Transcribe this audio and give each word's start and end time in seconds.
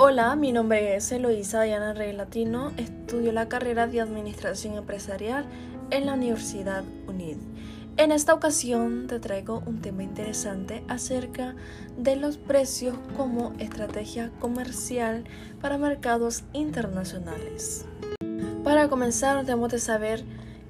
Hola, 0.00 0.36
mi 0.36 0.52
nombre 0.52 0.94
es 0.94 1.10
Eloisa 1.10 1.62
Diana 1.62 1.92
Rey 1.92 2.12
Latino, 2.12 2.70
estudio 2.76 3.32
la 3.32 3.48
carrera 3.48 3.88
de 3.88 4.00
Administración 4.00 4.76
Empresarial 4.76 5.44
en 5.90 6.06
la 6.06 6.14
Universidad 6.14 6.84
UNID. 7.08 7.38
En 7.96 8.12
esta 8.12 8.32
ocasión 8.32 9.08
te 9.08 9.18
traigo 9.18 9.60
un 9.66 9.80
tema 9.80 10.04
interesante 10.04 10.84
acerca 10.86 11.56
de 11.96 12.14
los 12.14 12.38
precios 12.38 12.94
como 13.16 13.54
estrategia 13.58 14.30
comercial 14.38 15.24
para 15.60 15.78
mercados 15.78 16.44
internacionales. 16.52 17.84
Para 18.62 18.88
comenzar, 18.88 19.44
debemos 19.44 19.72
de 19.72 19.80
saber 19.80 20.24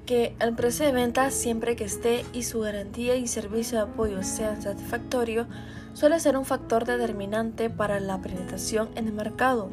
que 0.09 0.35
el 0.39 0.55
precio 0.55 0.87
de 0.87 0.91
venta 0.91 1.29
siempre 1.29 1.75
que 1.75 1.83
esté 1.83 2.25
y 2.33 2.41
su 2.41 2.61
garantía 2.61 3.15
y 3.15 3.27
servicio 3.27 3.77
de 3.77 3.83
apoyo 3.83 4.23
sean 4.23 4.59
satisfactorios 4.59 5.45
suele 5.93 6.19
ser 6.19 6.35
un 6.35 6.45
factor 6.45 6.83
determinante 6.83 7.69
para 7.69 7.99
la 7.99 8.19
penetración 8.19 8.89
en 8.95 9.05
el 9.05 9.13
mercado. 9.13 9.69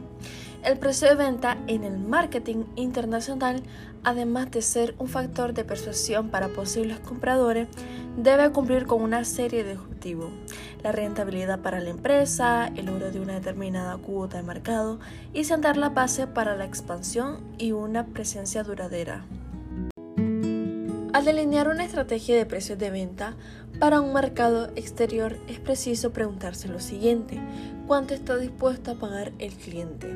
El 0.63 0.79
precio 0.79 1.09
de 1.09 1.15
venta 1.15 1.57
en 1.69 1.85
el 1.85 1.97
marketing 1.97 2.65
internacional, 2.75 3.63
además 4.05 4.51
de 4.51 4.61
ser 4.61 4.95
un 4.99 5.09
factor 5.09 5.55
de 5.55 5.65
persuasión 5.65 6.29
para 6.29 6.49
posibles 6.49 7.01
compradores, 7.01 7.69
debe 8.19 8.53
cumplir 8.53 8.85
con 8.85 9.01
una 9.01 9.25
serie 9.25 9.65
de 9.65 9.79
objetivos. 9.79 10.33
La 10.83 10.93
rentabilidad 10.93 11.61
para 11.61 11.81
la 11.81 11.89
empresa, 11.89 12.71
el 12.77 12.85
logro 12.85 13.11
de 13.11 13.21
una 13.21 13.33
determinada 13.33 13.97
cuota 13.97 14.37
de 14.37 14.43
mercado 14.43 15.01
y 15.33 15.45
sentar 15.45 15.79
la 15.79 15.89
base 15.89 16.27
para 16.27 16.57
la 16.57 16.67
expansión 16.67 17.41
y 17.57 17.73
una 17.73 18.05
presencia 18.05 18.65
duradera. 18.65 19.25
Al 21.17 21.25
delinear 21.25 21.69
una 21.69 21.83
estrategia 21.83 22.37
de 22.37 22.45
precios 22.45 22.79
de 22.79 22.91
venta 22.91 23.37
para 23.81 24.03
un 24.03 24.13
mercado 24.13 24.69
exterior 24.77 25.39
es 25.49 25.59
preciso 25.59 26.13
preguntarse 26.13 26.69
lo 26.69 26.79
siguiente, 26.79 27.41
¿cuánto 27.87 28.13
está 28.13 28.37
dispuesto 28.37 28.91
a 28.91 28.97
pagar 28.97 29.33
el 29.39 29.55
cliente? 29.55 30.15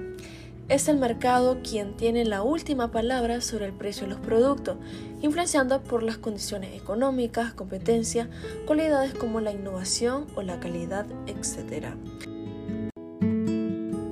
Es 0.68 0.88
el 0.88 0.98
mercado 0.98 1.60
quien 1.62 1.96
tiene 1.96 2.26
la 2.26 2.42
última 2.42 2.90
palabra 2.90 3.40
sobre 3.40 3.64
el 3.64 3.72
precio 3.72 4.02
de 4.02 4.10
los 4.10 4.20
productos, 4.20 4.76
influenciando 5.22 5.80
por 5.80 6.02
las 6.02 6.18
condiciones 6.18 6.76
económicas, 6.76 7.54
competencia, 7.54 8.28
cualidades 8.66 9.14
como 9.14 9.40
la 9.40 9.52
innovación 9.52 10.26
o 10.34 10.42
la 10.42 10.60
calidad, 10.60 11.06
etc. 11.26 11.94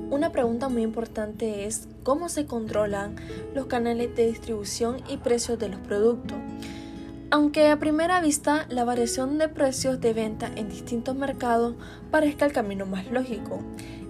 Una 0.09 0.31
pregunta 0.31 0.69
muy 0.69 0.81
importante 0.81 1.65
es 1.65 1.87
cómo 2.01 2.29
se 2.29 2.45
controlan 2.47 3.15
los 3.53 3.67
canales 3.67 4.15
de 4.15 4.27
distribución 4.27 4.97
y 5.07 5.17
precios 5.17 5.59
de 5.59 5.69
los 5.69 5.79
productos. 5.81 6.37
Aunque 7.31 7.67
a 7.67 7.77
primera 7.77 8.21
vista 8.21 8.65
la 8.69 8.83
variación 8.83 9.37
de 9.37 9.49
precios 9.49 10.01
de 10.01 10.13
venta 10.13 10.49
en 10.55 10.67
distintos 10.67 11.15
mercados 11.15 11.75
parezca 12.09 12.45
el 12.47 12.53
camino 12.53 12.87
más 12.87 13.05
lógico, 13.11 13.61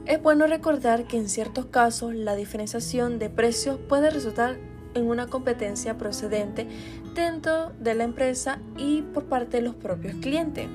es 0.06 0.22
bueno 0.22 0.48
recordar 0.48 1.06
que 1.06 1.18
en 1.18 1.28
ciertos 1.28 1.66
casos 1.66 2.16
la 2.16 2.36
diferenciación 2.36 3.20
de 3.20 3.30
precios 3.30 3.78
puede 3.90 4.10
resultar 4.10 4.58
en 4.94 5.06
una 5.06 5.28
competencia 5.28 5.98
procedente 5.98 6.66
dentro 7.14 7.74
de 7.80 7.94
la 7.94 8.06
empresa 8.06 8.60
y 8.78 9.02
por 9.02 9.26
parte 9.26 9.58
de 9.58 9.64
los 9.64 9.76
propios 9.76 10.16
clientes. 10.22 10.70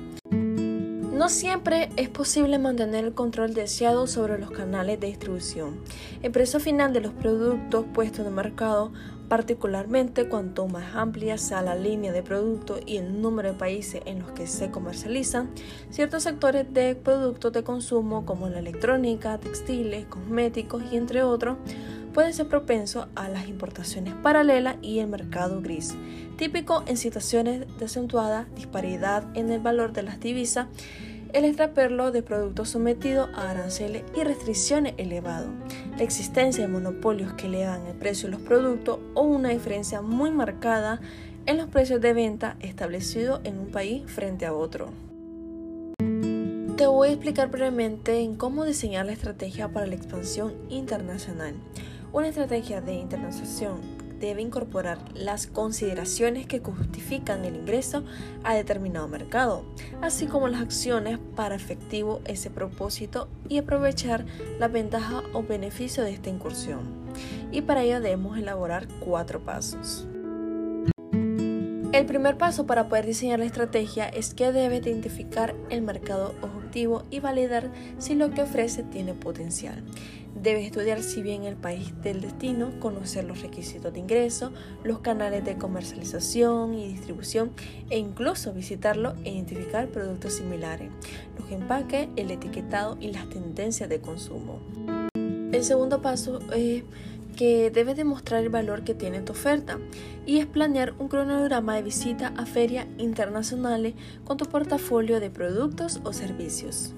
No 1.15 1.29
siempre 1.29 1.89
es 1.95 2.09
posible 2.09 2.59
mantener 2.59 3.05
el 3.05 3.13
control 3.13 3.53
deseado 3.53 4.05
sobre 4.05 4.37
los 4.37 4.51
canales 4.51 4.99
de 4.99 5.07
distribución. 5.07 5.79
El 6.21 6.31
precio 6.31 6.59
final 6.59 6.91
de 6.91 6.99
los 6.99 7.13
productos 7.13 7.85
puestos 7.93 8.19
en 8.19 8.25
el 8.27 8.33
mercado, 8.33 8.91
particularmente 9.27 10.29
cuanto 10.29 10.67
más 10.67 10.95
amplia 10.95 11.37
sea 11.37 11.61
la 11.61 11.75
línea 11.75 12.11
de 12.11 12.23
productos 12.23 12.79
y 12.85 12.97
el 12.97 13.21
número 13.21 13.51
de 13.53 13.57
países 13.57 14.01
en 14.05 14.19
los 14.19 14.31
que 14.31 14.47
se 14.47 14.71
comercializan, 14.71 15.51
ciertos 15.89 16.23
sectores 16.23 16.71
de 16.73 16.95
productos 16.95 17.53
de 17.53 17.63
consumo 17.63 18.25
como 18.25 18.49
la 18.49 18.59
electrónica, 18.59 19.37
textiles, 19.39 20.05
cosméticos 20.05 20.83
y 20.91 20.97
entre 20.97 21.23
otros, 21.23 21.57
pueden 22.13 22.33
ser 22.33 22.47
propensos 22.47 23.07
a 23.15 23.27
las 23.27 23.49
importaciones 23.49 24.13
paralelas 24.13 24.77
y 24.81 24.99
el 24.99 25.07
mercado 25.07 25.61
gris, 25.61 25.95
típico 26.37 26.83
en 26.87 26.95
situaciones 26.95 27.65
de 27.77 27.85
acentuada 27.85 28.47
disparidad 28.55 29.25
en 29.35 29.51
el 29.51 29.59
valor 29.59 29.91
de 29.91 30.03
las 30.03 30.19
divisas, 30.21 30.67
el 31.35 31.43
extraperlo 31.43 32.13
de 32.13 32.23
productos 32.23 32.69
sometidos 32.69 33.29
a 33.35 33.49
aranceles 33.49 34.03
y 34.15 34.23
restricciones 34.23 34.93
elevados, 34.95 35.49
la 35.97 36.03
existencia 36.03 36.65
de 36.65 36.71
monopolios 36.71 37.33
que 37.33 37.47
elevan 37.47 37.85
el 37.87 37.93
precio 37.93 38.29
de 38.29 38.37
los 38.37 38.41
productos 38.41 38.99
o 39.15 39.23
una 39.23 39.49
diferencia 39.49 40.01
muy 40.01 40.31
marcada 40.31 41.01
en 41.45 41.57
los 41.57 41.67
precios 41.67 41.99
de 41.99 42.13
venta 42.13 42.55
establecidos 42.61 43.41
en 43.43 43.59
un 43.59 43.67
país 43.67 44.09
frente 44.09 44.45
a 44.45 44.53
otro. 44.53 44.91
Te 46.77 46.87
voy 46.87 47.09
a 47.09 47.11
explicar 47.11 47.51
brevemente 47.51 48.21
en 48.21 48.37
cómo 48.37 48.63
diseñar 48.63 49.05
la 49.05 49.11
estrategia 49.11 49.67
para 49.67 49.87
la 49.87 49.95
expansión 49.95 50.53
internacional. 50.69 51.55
Una 52.13 52.29
estrategia 52.29 52.79
de 52.79 52.93
internacionalización 52.93 54.04
debe 54.19 54.41
incorporar 54.41 54.99
las 55.13 55.47
consideraciones 55.47 56.47
que 56.47 56.59
justifican 56.59 57.45
el 57.45 57.55
ingreso 57.55 58.03
a 58.43 58.55
determinado 58.55 59.07
mercado, 59.07 59.65
así 60.01 60.25
como 60.27 60.47
las 60.47 60.61
acciones 60.61 61.19
para 61.35 61.55
efectivo 61.55 62.21
ese 62.25 62.49
propósito 62.49 63.27
y 63.49 63.57
aprovechar 63.57 64.25
la 64.59 64.67
ventaja 64.67 65.23
o 65.33 65.43
beneficio 65.43 66.03
de 66.03 66.11
esta 66.11 66.29
incursión. 66.29 67.05
Y 67.51 67.61
para 67.61 67.83
ello 67.83 68.01
debemos 68.01 68.37
elaborar 68.37 68.87
cuatro 68.99 69.43
pasos. 69.43 70.07
El 71.95 72.05
primer 72.05 72.37
paso 72.37 72.67
para 72.67 72.89
poder 72.89 73.05
diseñar 73.05 73.39
la 73.39 73.45
estrategia 73.45 74.09
es 74.09 74.33
que 74.33 74.51
debe 74.51 74.75
identificar 74.75 75.55
el 75.69 75.81
mercado 75.81 76.35
objetivo 76.41 77.03
y 77.09 77.21
validar 77.21 77.71
si 77.99 78.15
lo 78.15 78.31
que 78.31 78.41
ofrece 78.41 78.83
tiene 78.83 79.13
potencial. 79.13 79.81
Debe 80.35 80.65
estudiar 80.65 81.01
si 81.01 81.21
bien 81.21 81.45
el 81.45 81.55
país 81.55 81.93
del 82.01 82.19
destino, 82.19 82.77
conocer 82.81 83.23
los 83.23 83.41
requisitos 83.41 83.93
de 83.93 83.99
ingreso, 83.99 84.51
los 84.83 84.99
canales 84.99 85.45
de 85.45 85.55
comercialización 85.55 86.73
y 86.73 86.85
distribución 86.89 87.53
e 87.89 87.97
incluso 87.97 88.51
visitarlo 88.51 89.13
e 89.23 89.31
identificar 89.31 89.87
productos 89.87 90.33
similares, 90.33 90.89
los 91.39 91.49
empaques, 91.49 92.09
el 92.17 92.29
etiquetado 92.29 92.97
y 92.99 93.13
las 93.13 93.29
tendencias 93.29 93.87
de 93.87 94.01
consumo. 94.01 94.59
El 95.53 95.63
segundo 95.63 96.01
paso 96.01 96.39
es 96.53 96.83
que 97.35 97.69
debes 97.69 97.97
demostrar 97.97 98.41
el 98.41 98.49
valor 98.49 98.83
que 98.83 98.93
tiene 98.93 99.21
tu 99.21 99.33
oferta 99.33 99.77
y 100.25 100.39
es 100.39 100.45
planear 100.45 100.93
un 100.97 101.07
cronograma 101.07 101.75
de 101.75 101.83
visita 101.83 102.33
a 102.37 102.45
ferias 102.45 102.87
internacionales 102.97 103.93
con 104.23 104.37
tu 104.37 104.45
portafolio 104.45 105.19
de 105.19 105.29
productos 105.29 105.99
o 106.03 106.13
servicios. 106.13 106.93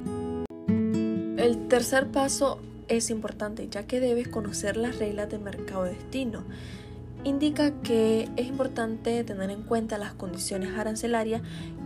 El 0.68 1.68
tercer 1.68 2.08
paso 2.08 2.60
es 2.88 3.10
importante 3.10 3.68
ya 3.70 3.86
que 3.86 4.00
debes 4.00 4.28
conocer 4.28 4.78
las 4.78 4.98
reglas 4.98 5.30
de 5.30 5.40
mercado 5.40 5.84
de 5.84 5.92
destino. 5.92 6.44
Indica 7.24 7.72
que 7.82 8.30
es 8.38 8.48
importante 8.48 9.24
tener 9.24 9.50
en 9.50 9.64
cuenta 9.64 9.98
las 9.98 10.14
condiciones 10.14 10.78
arancelarias 10.78 11.42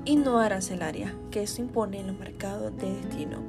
y 0.05 0.15
no 0.15 0.39
arancelarias 0.39 1.13
que 1.31 1.47
se 1.47 1.61
imponen 1.61 2.01
en 2.01 2.07
los 2.07 2.19
mercados 2.19 2.75
de 2.77 2.93
destino. 2.93 3.39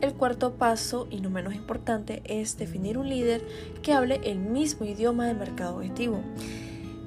El 0.00 0.14
cuarto 0.14 0.54
paso, 0.54 1.08
y 1.10 1.20
no 1.20 1.28
menos 1.28 1.54
importante, 1.54 2.22
es 2.24 2.56
definir 2.56 2.98
un 2.98 3.08
líder 3.08 3.44
que 3.82 3.92
hable 3.92 4.20
el 4.22 4.38
mismo 4.38 4.86
idioma 4.86 5.26
del 5.26 5.36
mercado 5.36 5.76
objetivo. 5.76 6.20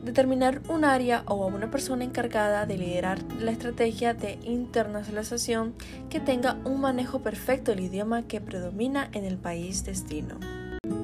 Determinar 0.04 0.62
un 0.68 0.84
área 0.84 1.24
o 1.28 1.46
una 1.48 1.72
persona 1.72 2.04
encargada 2.04 2.66
de 2.66 2.78
liderar 2.78 3.20
la 3.40 3.52
estrategia 3.52 4.14
de 4.14 4.40
internacionalización 4.44 5.74
que 6.10 6.20
tenga 6.20 6.58
un 6.66 6.82
manejo 6.82 7.22
perfecto 7.22 7.72
del 7.72 7.86
idioma 7.86 8.24
que 8.24 8.42
predomina 8.42 9.10
en 9.14 9.24
el 9.24 9.38
país 9.38 9.86
destino. 9.86 10.36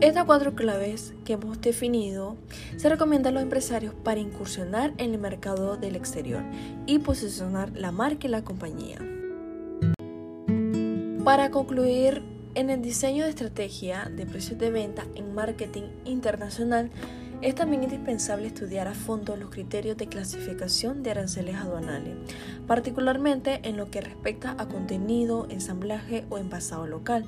Estas 0.01 0.25
cuatro 0.25 0.55
claves 0.55 1.13
que 1.23 1.33
hemos 1.33 1.61
definido 1.61 2.35
se 2.75 2.89
recomiendan 2.89 3.31
a 3.31 3.35
los 3.35 3.43
empresarios 3.43 3.93
para 3.93 4.19
incursionar 4.19 4.93
en 4.97 5.13
el 5.13 5.19
mercado 5.19 5.77
del 5.77 5.95
exterior 5.95 6.43
y 6.85 6.99
posicionar 6.99 7.71
la 7.75 7.91
marca 7.91 8.27
y 8.27 8.29
la 8.29 8.43
compañía. 8.43 8.99
Para 11.27 11.51
concluir, 11.51 12.23
en 12.55 12.69
el 12.69 12.81
diseño 12.81 13.25
de 13.25 13.31
estrategia 13.31 14.09
de 14.09 14.25
precios 14.25 14.57
de 14.57 14.71
venta 14.71 15.03
en 15.13 15.35
marketing 15.35 15.89
internacional, 16.05 16.89
es 17.41 17.53
también 17.53 17.83
indispensable 17.83 18.47
estudiar 18.47 18.87
a 18.87 18.93
fondo 18.93 19.35
los 19.35 19.49
criterios 19.49 19.97
de 19.97 20.07
clasificación 20.07 21.03
de 21.03 21.11
aranceles 21.11 21.57
aduanales, 21.57 22.15
particularmente 22.65 23.59
en 23.67 23.75
lo 23.75 23.91
que 23.91 23.99
respecta 23.99 24.55
a 24.57 24.69
contenido, 24.69 25.47
ensamblaje 25.49 26.23
o 26.29 26.37
envasado 26.37 26.87
local, 26.87 27.25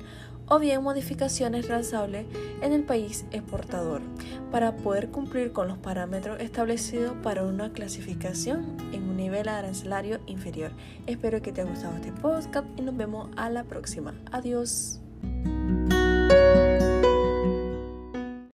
o 0.50 0.58
bien 0.58 0.82
modificaciones 0.82 1.68
realizables 1.68 2.26
en 2.60 2.72
el 2.72 2.82
país 2.82 3.24
exportador, 3.30 4.02
para 4.50 4.76
poder 4.76 5.10
cumplir 5.10 5.52
con 5.52 5.68
los 5.68 5.78
parámetros 5.78 6.40
establecidos 6.40 7.14
para 7.22 7.44
una 7.44 7.72
clasificación 7.72 8.76
en 8.92 9.04
un 9.04 9.16
nivel 9.16 9.48
arancelario 9.48 10.18
inferior. 10.26 10.72
Espero 11.06 11.40
que 11.40 11.52
te 11.52 11.60
haya 11.60 11.70
gustado 11.70 11.94
este 11.94 12.12
podcast 12.12 12.66
y 12.76 12.82
nos 12.82 12.96
vemos 12.96 13.30
a 13.36 13.48
la 13.48 13.62
próxima. 13.64 14.12
Adiós. 14.32 15.00